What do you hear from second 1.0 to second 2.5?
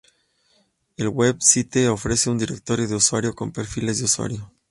Web site ofrece un